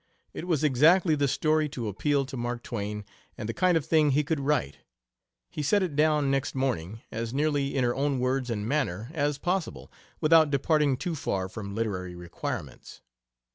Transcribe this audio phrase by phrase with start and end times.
[0.33, 3.05] It was exactly the story to appeal to Mark Twain,
[3.37, 4.79] and the kind of thing he could write.
[5.51, 9.37] He set it down next morning, as nearly in her own words and manner as
[9.37, 13.01] possible, without departing too far from literary requirements.